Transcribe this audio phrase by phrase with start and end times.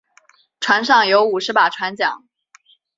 [0.59, 2.23] 船上有五十把船浆。